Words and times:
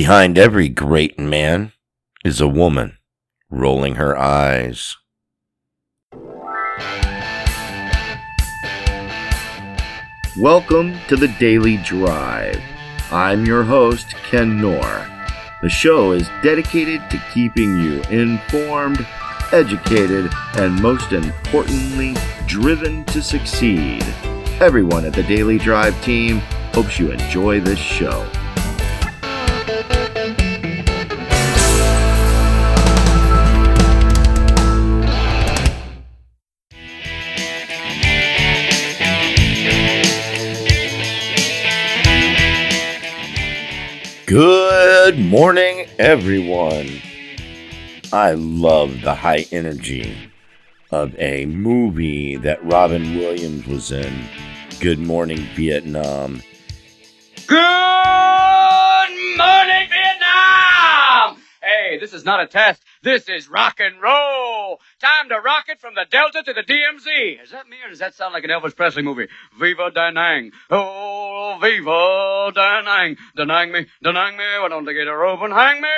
Behind 0.00 0.38
every 0.38 0.70
great 0.70 1.18
man 1.18 1.72
is 2.24 2.40
a 2.40 2.48
woman 2.48 2.96
rolling 3.50 3.96
her 3.96 4.16
eyes. 4.16 4.96
Welcome 10.38 10.96
to 11.08 11.16
the 11.16 11.28
Daily 11.38 11.76
Drive. 11.76 12.58
I'm 13.12 13.44
your 13.44 13.62
host, 13.62 14.08
Ken 14.30 14.58
Knorr. 14.58 15.06
The 15.60 15.68
show 15.68 16.12
is 16.12 16.30
dedicated 16.42 17.02
to 17.10 17.22
keeping 17.34 17.82
you 17.82 18.00
informed, 18.04 19.06
educated, 19.52 20.32
and 20.54 20.80
most 20.80 21.12
importantly, 21.12 22.16
driven 22.46 23.04
to 23.04 23.20
succeed. 23.20 24.02
Everyone 24.62 25.04
at 25.04 25.12
the 25.12 25.24
Daily 25.24 25.58
Drive 25.58 26.02
team 26.02 26.38
hopes 26.72 26.98
you 26.98 27.10
enjoy 27.10 27.60
this 27.60 27.78
show. 27.78 28.26
Good 44.30 45.18
morning, 45.18 45.86
everyone. 45.98 46.86
I 48.12 48.34
love 48.34 49.00
the 49.00 49.12
high 49.12 49.44
energy 49.50 50.16
of 50.92 51.18
a 51.18 51.46
movie 51.46 52.36
that 52.36 52.64
Robin 52.64 53.16
Williams 53.16 53.66
was 53.66 53.90
in, 53.90 54.28
Good 54.78 55.00
Morning 55.00 55.38
Vietnam. 55.56 56.42
Good 57.48 57.56
morning, 59.36 59.88
Vietnam! 59.90 60.69
Hey, 61.70 61.98
this 61.98 62.12
is 62.12 62.24
not 62.24 62.40
a 62.40 62.48
test. 62.48 62.82
This 63.04 63.28
is 63.28 63.48
rock 63.48 63.78
and 63.78 64.02
roll. 64.02 64.80
Time 65.00 65.28
to 65.28 65.36
rock 65.36 65.66
it 65.68 65.80
from 65.80 65.94
the 65.94 66.04
Delta 66.10 66.42
to 66.42 66.52
the 66.52 66.64
DMZ. 66.64 67.40
Is 67.44 67.52
that 67.52 67.68
me 67.68 67.76
or 67.84 67.90
does 67.90 68.00
that 68.00 68.14
sound 68.14 68.32
like 68.32 68.42
an 68.42 68.50
Elvis 68.50 68.74
Presley 68.74 69.02
movie? 69.02 69.28
Viva 69.56 69.92
Da 69.92 70.10
Nang. 70.10 70.50
Oh, 70.68 71.58
Viva 71.60 72.50
Da 72.52 72.80
Nang. 72.80 73.16
Da 73.36 73.44
Nang 73.44 73.70
me, 73.70 73.86
Da 74.02 74.10
Nang 74.10 74.36
me. 74.36 74.44
Why 74.60 74.66
don't 74.68 74.84
they 74.84 74.94
get 74.94 75.06
a 75.06 75.14
rope 75.16 75.42
and 75.42 75.52
hang 75.52 75.80
me? 75.80 75.88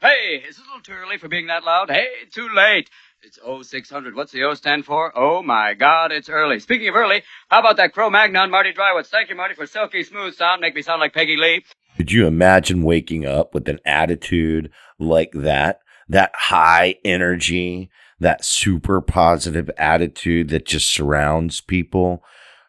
Hey, 0.00 0.42
is 0.48 0.58
it 0.58 0.64
a 0.64 0.66
little 0.66 0.82
too 0.82 0.92
early 0.92 1.18
for 1.18 1.28
being 1.28 1.46
that 1.46 1.62
loud? 1.62 1.88
Hey, 1.88 2.08
too 2.32 2.48
late. 2.48 2.90
It's 3.22 3.38
0600. 3.38 4.16
What's 4.16 4.32
the 4.32 4.42
O 4.42 4.54
stand 4.54 4.84
for? 4.84 5.16
Oh 5.16 5.40
my 5.44 5.74
God, 5.74 6.10
it's 6.10 6.28
early. 6.28 6.58
Speaking 6.58 6.88
of 6.88 6.96
early, 6.96 7.22
how 7.48 7.60
about 7.60 7.76
that 7.76 7.92
Cro 7.92 8.10
Magnon 8.10 8.50
Marty 8.50 8.72
Drywitz? 8.72 9.06
Thank 9.06 9.28
you, 9.28 9.36
Marty, 9.36 9.54
for 9.54 9.68
silky 9.68 10.02
smooth 10.02 10.34
sound. 10.34 10.60
Make 10.60 10.74
me 10.74 10.82
sound 10.82 10.98
like 10.98 11.14
Peggy 11.14 11.36
Lee. 11.36 11.62
Could 11.96 12.10
you 12.10 12.26
imagine 12.26 12.82
waking 12.82 13.26
up 13.26 13.54
with 13.54 13.68
an 13.68 13.78
attitude 13.84 14.72
like 15.02 15.32
that? 15.34 15.80
That 16.08 16.32
high 16.34 16.96
energy, 17.04 17.90
that 18.20 18.44
super 18.44 19.00
positive 19.00 19.70
attitude 19.76 20.48
that 20.48 20.66
just 20.66 20.92
surrounds 20.92 21.60
people. 21.60 22.22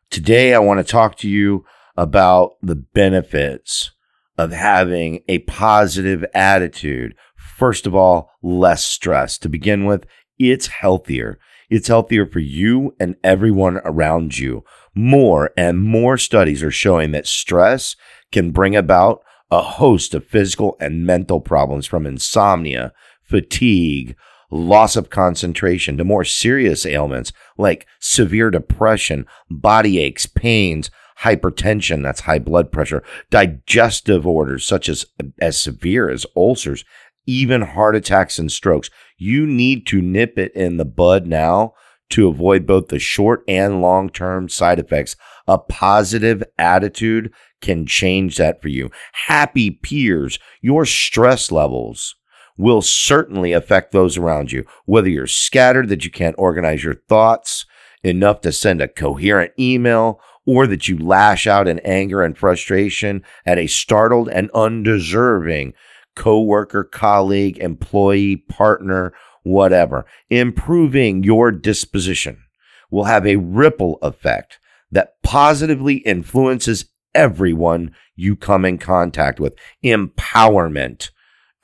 Today, 0.10 0.54
I 0.54 0.60
want 0.60 0.80
to 0.80 0.92
talk 0.92 1.16
to 1.18 1.30
you 1.30 1.66
about 1.96 2.56
the 2.62 2.76
benefits 2.76 3.92
of 4.38 4.52
having 4.52 5.24
a 5.28 5.40
positive 5.40 6.26
attitude. 6.34 7.16
First 7.36 7.86
of 7.86 7.96
all, 7.96 8.32
less 8.42 8.84
stress. 8.84 9.38
To 9.40 9.50
begin 9.50 9.86
with, 9.86 10.06
it's 10.40 10.68
healthier. 10.68 11.40
It's 11.70 11.88
healthier 11.88 12.26
for 12.26 12.40
you 12.40 12.96
and 13.00 13.16
everyone 13.24 13.80
around 13.86 14.38
you. 14.38 14.64
More 14.96 15.52
and 15.58 15.82
more 15.82 16.18
studies 16.18 16.62
are 16.62 16.72
showing 16.72 17.12
that 17.12 17.28
stress 17.28 17.96
can 18.32 18.52
bring 18.52 18.76
about 18.76 19.24
a 19.54 19.62
host 19.62 20.14
of 20.14 20.26
physical 20.26 20.76
and 20.80 21.06
mental 21.06 21.40
problems 21.40 21.86
from 21.86 22.06
insomnia, 22.06 22.92
fatigue, 23.22 24.16
loss 24.50 24.96
of 24.96 25.10
concentration 25.10 25.98
to 25.98 26.04
more 26.04 26.24
serious 26.24 26.86
ailments 26.86 27.32
like 27.58 27.88
severe 28.00 28.50
depression, 28.50 29.26
body 29.50 30.00
aches, 30.00 30.26
pains, 30.26 30.92
hypertension, 31.20 32.04
that's 32.04 32.22
high 32.22 32.40
blood 32.40 32.72
pressure, 32.72 33.04
digestive 33.30 34.26
orders 34.28 34.66
such 34.66 34.90
as 34.90 35.06
as 35.40 35.62
severe 35.62 36.10
as 36.10 36.26
ulcers, 36.36 36.84
even 37.26 37.62
heart 37.62 37.96
attacks 37.96 38.38
and 38.40 38.52
strokes. 38.52 38.90
You 39.18 39.46
need 39.46 39.88
to 39.88 40.02
nip 40.02 40.38
it 40.38 40.54
in 40.54 40.78
the 40.78 40.86
bud 40.86 41.28
now 41.28 41.74
to 42.10 42.28
avoid 42.28 42.66
both 42.66 42.90
the 42.90 43.00
short 43.00 43.44
and 43.48 43.82
long 43.82 44.10
term 44.10 44.50
side 44.50 44.80
effects. 44.80 45.16
A 45.48 45.58
positive 45.58 46.44
attitude 46.58 47.34
can 47.62 47.86
change 47.86 48.38
that 48.38 48.62
for 48.62 48.68
you. 48.68 48.90
Happy 49.28 49.72
peers, 49.72 50.40
your 50.62 50.86
stress 50.86 51.52
levels 51.52 52.16
will 52.58 52.82
certainly 52.82 53.52
affect 53.52 53.92
those 53.92 54.18
around 54.18 54.52
you, 54.52 54.64
whether 54.86 55.10
you're 55.10 55.28
scattered 55.28 55.90
that 55.90 56.06
you 56.06 56.12
can't 56.12 56.36
organize 56.38 56.84
your 56.84 56.94
thoughts 56.94 57.66
enough 58.04 58.42
to 58.42 58.52
send 58.52 58.82
a 58.82 58.88
coherent 58.88 59.52
email 59.58 60.20
or 60.46 60.68
that 60.68 60.88
you 60.88 60.98
lash 60.98 61.48
out 61.48 61.68
in 61.68 61.80
anger 61.80 62.22
and 62.22 62.38
frustration 62.38 63.24
at 63.46 63.58
a 63.58 63.68
startled 63.68 64.30
and 64.30 64.52
undeserving 64.54 65.74
coworker, 66.16 66.84
colleague, 66.84 67.58
employee, 67.60 68.36
partner, 68.36 69.14
whatever. 69.44 70.06
Improving 70.30 71.24
your 71.24 71.52
disposition 71.52 72.44
will 72.90 73.06
have 73.06 73.26
a 73.26 73.38
ripple 73.38 74.00
effect 74.02 74.60
that 74.92 75.22
positively 75.24 75.96
influences 75.98 76.86
everyone 77.16 77.94
you 78.16 78.36
come 78.36 78.66
in 78.66 78.78
contact 78.78 79.40
with. 79.40 79.56
Empowerment. 79.84 81.10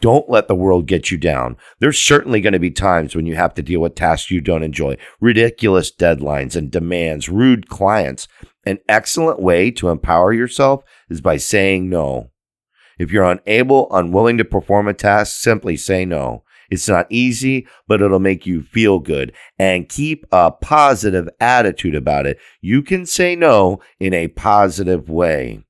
Don't 0.01 0.29
let 0.29 0.47
the 0.47 0.55
world 0.55 0.87
get 0.87 1.11
you 1.11 1.17
down. 1.17 1.57
There's 1.79 2.01
certainly 2.01 2.39
going 2.39 2.53
to 2.53 2.59
be 2.59 2.71
times 2.71 3.15
when 3.15 3.25
you 3.25 3.35
have 3.35 3.53
to 3.55 3.61
deal 3.61 3.81
with 3.81 3.95
tasks 3.95 4.31
you 4.31 4.39
don't 4.39 4.63
enjoy, 4.63 4.95
ridiculous 5.19 5.91
deadlines 5.91 6.55
and 6.55 6.71
demands, 6.71 7.27
rude 7.27 7.67
clients. 7.67 8.27
An 8.65 8.79
excellent 8.87 9.41
way 9.41 9.71
to 9.71 9.89
empower 9.89 10.31
yourself 10.31 10.83
is 11.09 11.19
by 11.19 11.35
saying 11.35 11.89
no. 11.89 12.31
If 12.97 13.11
you're 13.11 13.29
unable, 13.29 13.93
unwilling 13.93 14.37
to 14.37 14.45
perform 14.45 14.87
a 14.87 14.93
task, 14.93 15.37
simply 15.37 15.75
say 15.75 16.05
no. 16.05 16.43
It's 16.69 16.87
not 16.87 17.07
easy, 17.09 17.67
but 17.87 18.01
it'll 18.01 18.19
make 18.19 18.45
you 18.45 18.61
feel 18.61 18.99
good 18.99 19.33
and 19.57 19.89
keep 19.89 20.25
a 20.31 20.51
positive 20.51 21.27
attitude 21.39 21.95
about 21.95 22.25
it. 22.25 22.39
You 22.61 22.81
can 22.81 23.05
say 23.05 23.35
no 23.35 23.79
in 23.99 24.13
a 24.13 24.27
positive 24.29 25.09
way. 25.09 25.63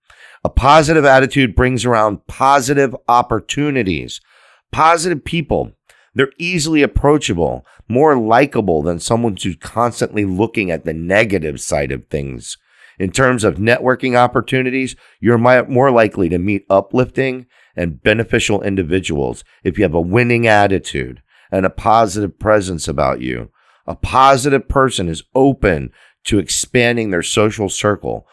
A 0.44 0.50
positive 0.50 1.06
attitude 1.06 1.56
brings 1.56 1.86
around 1.86 2.26
positive 2.28 2.96
opportunities. 3.08 4.22
Positive 4.72 5.24
people, 5.24 5.72
they're 6.14 6.32
easily 6.38 6.82
approachable, 6.82 7.66
more 7.88 8.18
likable 8.18 8.81
than 8.81 9.00
someone 9.00 9.36
who's 9.42 9.56
constantly 9.58 10.26
looking 10.26 10.72
at 10.72 10.86
the 10.86 10.94
negative 10.94 11.60
side 11.60 11.92
of 11.92 12.08
things. 12.08 12.58
In 13.00 13.12
terms 13.12 13.44
of 13.44 13.56
networking 13.56 14.18
opportunities, 14.18 14.96
you're 15.22 15.38
more 15.38 15.90
likely 15.92 16.28
to 16.30 16.38
meet 16.38 16.66
uplifting 16.70 17.46
and 17.80 18.04
beneficial 18.04 18.62
individuals 18.62 19.46
if 19.64 19.78
you 19.78 19.84
have 19.86 19.94
a 19.94 20.02
winning 20.02 20.46
attitude 20.46 21.22
and 21.50 21.66
a 21.66 21.70
positive 21.70 22.38
presence 22.38 22.90
about 22.90 23.22
you. 23.22 23.50
A 23.88 23.96
positive 23.96 24.68
person 24.68 25.08
is 25.08 25.24
open 25.34 25.92
to 26.26 26.40
expanding 26.40 27.10
their 27.10 27.24
social 27.24 27.70
circle 27.70 28.28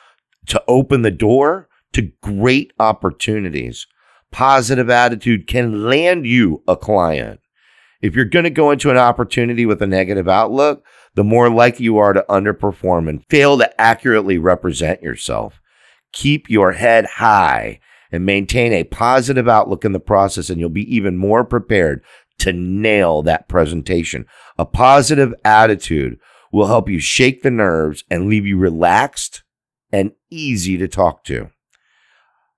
to 0.47 0.61
open 0.67 1.03
the 1.03 1.13
door 1.13 1.69
to 1.93 2.11
great 2.23 2.73
opportunities. 2.81 3.87
Positive 4.33 4.91
attitude 4.91 5.47
can 5.47 5.89
land 5.89 6.27
you 6.27 6.65
a 6.67 6.77
client. 6.77 7.39
If 8.03 8.17
you're 8.17 8.25
going 8.25 8.45
to 8.45 8.51
go 8.51 8.73
into 8.73 8.91
an 8.91 8.99
opportunity 8.99 9.65
with 9.65 9.81
a 9.81 9.87
negative 9.87 10.29
outlook, 10.29 10.85
the 11.15 11.25
more 11.25 11.49
likely 11.49 11.85
you 11.85 11.99
are 11.99 12.13
to 12.13 12.27
underperform 12.29 13.09
and 13.09 13.25
fail 13.31 13.57
to 13.59 13.81
accurately 13.81 14.39
represent 14.39 15.03
yourself. 15.03 15.61
Keep 16.13 16.51
your 16.51 16.73
head 16.73 17.07
high 17.07 17.79
and 18.13 18.25
maintain 18.25 18.73
a 18.73 18.85
positive 18.85 19.49
outlook 19.49 19.85
in 19.85 19.93
the 19.93 20.01
process, 20.01 20.51
and 20.51 20.61
you'll 20.61 20.69
be 20.69 20.95
even 20.95 21.17
more 21.17 21.45
prepared 21.45 22.03
to 22.39 22.53
nail 22.53 23.23
that 23.23 23.49
presentation. 23.49 24.27
A 24.59 24.65
positive 24.67 25.35
attitude 25.45 26.19
will 26.53 26.67
help 26.67 26.89
you 26.89 27.01
shake 27.01 27.43
the 27.43 27.51
nerves 27.51 28.05
and 28.11 28.29
leave 28.29 28.47
you 28.47 28.59
relaxed 28.59 29.43
and 29.93 30.13
easy 30.31 30.77
to 30.77 30.89
talk 30.89 31.25
to. 31.25 31.51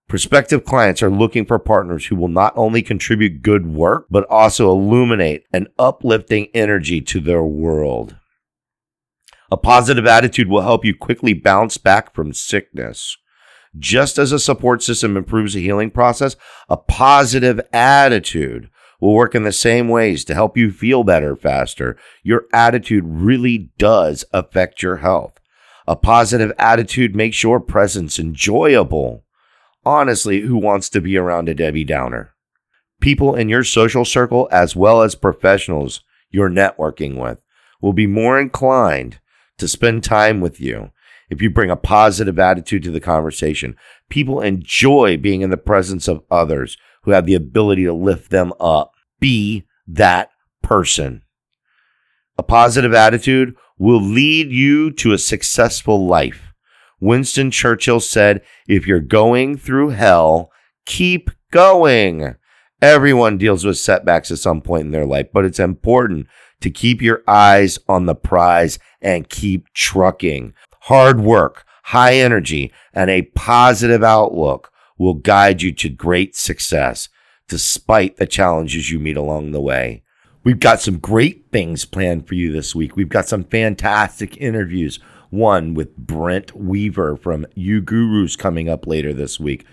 Prospective 0.08 0.64
clients 0.64 1.02
are 1.02 1.10
looking 1.10 1.44
for 1.44 1.58
partners 1.58 2.06
who 2.06 2.16
will 2.16 2.28
not 2.28 2.54
only 2.56 2.80
contribute 2.80 3.42
good 3.42 3.66
work, 3.66 4.06
but 4.10 4.26
also 4.30 4.70
illuminate 4.70 5.44
an 5.52 5.66
uplifting 5.78 6.48
energy 6.54 7.02
to 7.02 7.20
their 7.20 7.42
world. 7.42 8.16
A 9.50 9.56
positive 9.58 10.06
attitude 10.06 10.48
will 10.48 10.62
help 10.62 10.84
you 10.84 10.94
quickly 10.94 11.34
bounce 11.34 11.76
back 11.76 12.14
from 12.14 12.32
sickness. 12.32 13.18
Just 13.78 14.18
as 14.18 14.32
a 14.32 14.38
support 14.38 14.82
system 14.82 15.16
improves 15.16 15.54
the 15.54 15.62
healing 15.62 15.90
process, 15.90 16.36
a 16.68 16.76
positive 16.76 17.60
attitude 17.72 18.70
will 19.00 19.14
work 19.14 19.34
in 19.34 19.44
the 19.44 19.52
same 19.52 19.88
ways 19.88 20.24
to 20.24 20.34
help 20.34 20.56
you 20.56 20.70
feel 20.70 21.04
better 21.04 21.36
faster. 21.36 21.96
Your 22.22 22.46
attitude 22.52 23.04
really 23.06 23.70
does 23.78 24.24
affect 24.32 24.82
your 24.82 24.96
health. 24.96 25.38
A 25.86 25.96
positive 25.96 26.52
attitude 26.58 27.14
makes 27.14 27.42
your 27.42 27.60
presence 27.60 28.18
enjoyable 28.18 29.24
honestly, 29.88 30.40
who 30.40 30.56
wants 30.56 30.90
to 30.90 31.00
be 31.00 31.16
around 31.16 31.48
a 31.48 31.54
Debbie 31.54 31.84
Downer? 31.84 32.34
People 33.00 33.34
in 33.34 33.48
your 33.48 33.64
social 33.64 34.04
circle, 34.04 34.48
as 34.52 34.76
well 34.76 35.00
as 35.02 35.14
professionals 35.14 36.02
you're 36.30 36.50
networking 36.50 37.16
with, 37.16 37.40
will 37.80 37.94
be 37.94 38.06
more 38.06 38.38
inclined 38.38 39.18
to 39.56 39.66
spend 39.66 40.04
time 40.04 40.40
with 40.40 40.60
you 40.60 40.90
if 41.30 41.42
you 41.42 41.50
bring 41.50 41.70
a 41.70 41.76
positive 41.76 42.38
attitude 42.38 42.82
to 42.84 42.90
the 42.90 43.00
conversation. 43.00 43.76
People 44.08 44.40
enjoy 44.40 45.16
being 45.16 45.42
in 45.42 45.50
the 45.50 45.56
presence 45.56 46.08
of 46.08 46.22
others 46.30 46.76
who 47.02 47.10
have 47.10 47.26
the 47.26 47.34
ability 47.34 47.84
to 47.84 47.92
lift 47.92 48.30
them 48.30 48.52
up. 48.60 48.92
Be 49.20 49.64
that 49.86 50.30
person. 50.62 51.22
A 52.36 52.42
positive 52.42 52.94
attitude 52.94 53.54
will 53.78 54.00
lead 54.00 54.50
you 54.50 54.90
to 54.92 55.12
a 55.12 55.18
successful 55.18 56.06
life. 56.06 56.52
Winston 57.00 57.50
Churchill 57.50 58.00
said, 58.00 58.42
if 58.66 58.86
you're 58.86 59.00
going 59.00 59.56
through 59.56 59.90
hell, 59.90 60.50
keep 60.84 61.30
going. 61.50 62.34
Everyone 62.80 63.38
deals 63.38 63.64
with 63.64 63.78
setbacks 63.78 64.30
at 64.30 64.38
some 64.38 64.60
point 64.60 64.86
in 64.86 64.90
their 64.90 65.06
life, 65.06 65.28
but 65.32 65.44
it's 65.44 65.60
important 65.60 66.26
to 66.60 66.70
keep 66.70 67.00
your 67.00 67.22
eyes 67.26 67.78
on 67.88 68.06
the 68.06 68.14
prize 68.14 68.78
and 69.00 69.28
keep 69.28 69.72
trucking. 69.74 70.54
Hard 70.88 71.20
work, 71.20 71.66
high 71.84 72.14
energy, 72.14 72.72
and 72.94 73.10
a 73.10 73.20
positive 73.34 74.02
outlook 74.02 74.72
will 74.96 75.12
guide 75.12 75.60
you 75.60 75.70
to 75.72 75.90
great 75.90 76.34
success 76.34 77.10
despite 77.46 78.16
the 78.16 78.26
challenges 78.26 78.90
you 78.90 78.98
meet 78.98 79.18
along 79.18 79.50
the 79.50 79.60
way. 79.60 80.02
We've 80.44 80.58
got 80.58 80.80
some 80.80 80.96
great 80.96 81.52
things 81.52 81.84
planned 81.84 82.26
for 82.26 82.36
you 82.36 82.50
this 82.50 82.74
week. 82.74 82.96
We've 82.96 83.10
got 83.10 83.28
some 83.28 83.44
fantastic 83.44 84.38
interviews. 84.38 84.98
One 85.28 85.74
with 85.74 85.94
Brent 85.94 86.56
Weaver 86.56 87.18
from 87.18 87.44
uGurus 87.54 88.38
coming 88.38 88.70
up 88.70 88.86
later 88.86 89.12
this 89.12 89.38
week. 89.38 89.66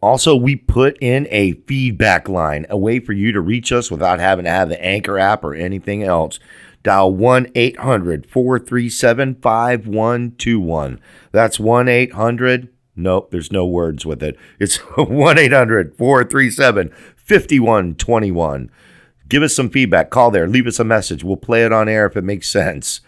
Also, 0.00 0.36
we 0.36 0.54
put 0.54 0.96
in 1.00 1.26
a 1.30 1.54
feedback 1.66 2.28
line, 2.28 2.66
a 2.70 2.76
way 2.78 3.00
for 3.00 3.12
you 3.12 3.32
to 3.32 3.40
reach 3.40 3.72
us 3.72 3.90
without 3.90 4.20
having 4.20 4.44
to 4.44 4.50
have 4.50 4.68
the 4.68 4.84
Anchor 4.84 5.18
app 5.18 5.42
or 5.42 5.54
anything 5.54 6.04
else. 6.04 6.38
Dial 6.82 7.14
1 7.14 7.52
800 7.54 8.26
437 8.26 9.34
5121. 9.36 11.00
That's 11.30 11.60
1 11.60 11.88
800. 11.88 12.68
Nope, 12.94 13.30
there's 13.30 13.52
no 13.52 13.64
words 13.64 14.04
with 14.04 14.22
it. 14.22 14.36
It's 14.58 14.76
1 14.96 15.38
800 15.38 15.96
437 15.96 16.88
5121. 17.16 18.70
Give 19.28 19.42
us 19.42 19.56
some 19.56 19.70
feedback. 19.70 20.10
Call 20.10 20.30
there. 20.30 20.46
Leave 20.46 20.66
us 20.66 20.78
a 20.78 20.84
message. 20.84 21.24
We'll 21.24 21.36
play 21.36 21.64
it 21.64 21.72
on 21.72 21.88
air 21.88 22.06
if 22.06 22.16
it 22.16 22.24
makes 22.24 22.48
sense. 22.48 23.00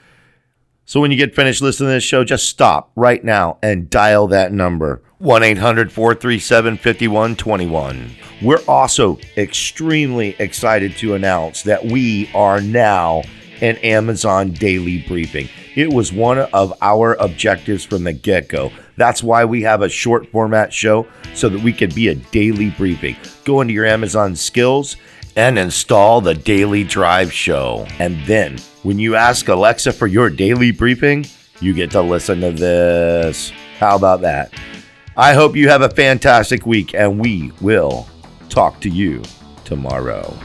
So 0.86 1.00
when 1.00 1.10
you 1.10 1.16
get 1.16 1.34
finished 1.34 1.62
listening 1.62 1.88
to 1.88 1.94
this 1.94 2.04
show, 2.04 2.24
just 2.24 2.48
stop 2.48 2.92
right 2.94 3.24
now 3.24 3.58
and 3.62 3.88
dial 3.88 4.26
that 4.28 4.52
number 4.52 5.02
1 5.18 5.42
800 5.42 5.90
437 5.90 6.76
5121. 6.76 8.10
We're 8.42 8.62
also 8.68 9.18
extremely 9.36 10.36
excited 10.38 10.96
to 10.98 11.14
announce 11.14 11.62
that 11.62 11.86
we 11.86 12.30
are 12.34 12.60
now 12.60 13.22
an 13.60 13.76
Amazon 13.78 14.52
daily 14.52 15.02
briefing. 15.06 15.48
It 15.74 15.92
was 15.92 16.12
one 16.12 16.38
of 16.38 16.72
our 16.80 17.14
objectives 17.14 17.84
from 17.84 18.04
the 18.04 18.12
get 18.12 18.48
go. 18.48 18.72
That's 18.96 19.22
why 19.22 19.44
we 19.44 19.62
have 19.62 19.82
a 19.82 19.88
short 19.88 20.30
format 20.30 20.72
show 20.72 21.06
so 21.34 21.48
that 21.48 21.62
we 21.62 21.72
could 21.72 21.94
be 21.94 22.08
a 22.08 22.14
daily 22.14 22.70
briefing. 22.70 23.16
Go 23.44 23.60
into 23.60 23.74
your 23.74 23.86
Amazon 23.86 24.36
skills 24.36 24.96
and 25.36 25.58
install 25.58 26.20
the 26.20 26.34
Daily 26.34 26.84
Drive 26.84 27.32
Show. 27.32 27.86
And 27.98 28.24
then, 28.26 28.58
when 28.82 28.98
you 28.98 29.16
ask 29.16 29.48
Alexa 29.48 29.92
for 29.92 30.06
your 30.06 30.30
daily 30.30 30.70
briefing, 30.70 31.26
you 31.60 31.74
get 31.74 31.90
to 31.92 32.02
listen 32.02 32.40
to 32.40 32.52
this. 32.52 33.50
How 33.78 33.96
about 33.96 34.20
that? 34.20 34.52
I 35.16 35.34
hope 35.34 35.56
you 35.56 35.68
have 35.68 35.82
a 35.82 35.88
fantastic 35.88 36.66
week, 36.66 36.94
and 36.94 37.18
we 37.18 37.52
will 37.60 38.08
talk 38.48 38.80
to 38.80 38.88
you 38.88 39.22
tomorrow. 39.64 40.36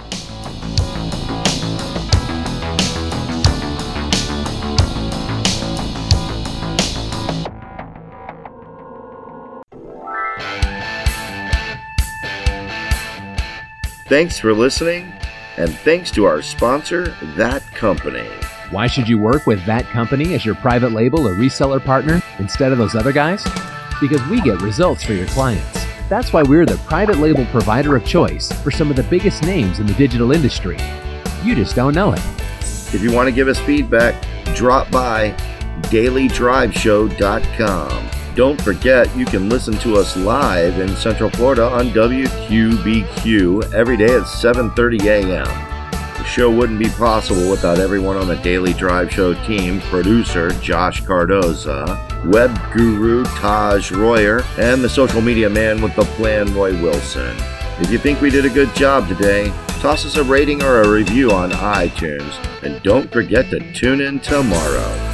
Thanks 14.09 14.39
for 14.39 14.53
listening, 14.53 15.13
and 15.57 15.71
thanks 15.71 16.09
to 16.11 16.25
our 16.25 16.41
sponsor, 16.41 17.15
That 17.35 17.61
Company. 17.75 18.27
Why 18.71 18.87
should 18.87 19.07
you 19.07 19.19
work 19.19 19.45
with 19.45 19.63
that 19.67 19.85
company 19.85 20.33
as 20.33 20.43
your 20.43 20.55
private 20.55 20.93
label 20.93 21.27
or 21.27 21.35
reseller 21.35 21.79
partner 21.79 22.19
instead 22.39 22.71
of 22.71 22.79
those 22.79 22.95
other 22.95 23.11
guys? 23.11 23.43
Because 24.01 24.25
we 24.25 24.41
get 24.41 24.63
results 24.63 25.03
for 25.03 25.13
your 25.13 25.27
clients. 25.27 25.85
That's 26.09 26.33
why 26.33 26.41
we're 26.41 26.65
the 26.65 26.77
private 26.87 27.19
label 27.19 27.45
provider 27.51 27.95
of 27.95 28.03
choice 28.03 28.51
for 28.63 28.71
some 28.71 28.89
of 28.89 28.95
the 28.95 29.03
biggest 29.03 29.43
names 29.43 29.79
in 29.79 29.85
the 29.85 29.93
digital 29.93 30.31
industry. 30.31 30.79
You 31.43 31.53
just 31.53 31.75
don't 31.75 31.93
know 31.93 32.13
it. 32.13 32.21
If 32.91 33.03
you 33.03 33.13
want 33.13 33.27
to 33.27 33.31
give 33.31 33.47
us 33.47 33.59
feedback, 33.59 34.15
drop 34.55 34.89
by 34.89 35.35
dailydriveshow.com. 35.91 38.08
Don't 38.39 38.61
forget, 38.61 39.13
you 39.17 39.25
can 39.25 39.49
listen 39.49 39.73
to 39.79 39.97
us 39.97 40.15
live 40.15 40.79
in 40.79 40.95
Central 40.95 41.29
Florida 41.29 41.65
on 41.65 41.89
WQBQ 41.89 43.73
every 43.73 43.97
day 43.97 44.15
at 44.15 44.21
7:30 44.21 45.05
a.m. 45.07 45.91
The 45.91 46.23
show 46.23 46.49
wouldn't 46.49 46.79
be 46.79 46.87
possible 46.87 47.51
without 47.51 47.79
everyone 47.79 48.15
on 48.15 48.29
the 48.29 48.37
Daily 48.37 48.71
Drive 48.71 49.11
Show 49.11 49.33
team, 49.45 49.81
producer 49.81 50.51
Josh 50.61 51.03
Cardoza, 51.03 51.83
web 52.27 52.57
guru 52.71 53.25
Taj 53.25 53.91
Royer, 53.91 54.45
and 54.57 54.81
the 54.81 54.87
social 54.87 55.19
media 55.19 55.49
man 55.49 55.81
with 55.81 55.93
the 55.97 56.05
plan, 56.15 56.55
Roy 56.55 56.81
Wilson. 56.81 57.35
If 57.81 57.91
you 57.91 57.97
think 57.97 58.21
we 58.21 58.29
did 58.29 58.45
a 58.45 58.49
good 58.49 58.73
job 58.73 59.09
today, 59.09 59.51
toss 59.81 60.05
us 60.05 60.15
a 60.15 60.23
rating 60.23 60.63
or 60.63 60.83
a 60.83 60.89
review 60.89 61.31
on 61.31 61.51
iTunes, 61.51 62.39
and 62.63 62.81
don't 62.83 63.11
forget 63.11 63.49
to 63.49 63.73
tune 63.73 63.99
in 63.99 64.21
tomorrow. 64.21 65.08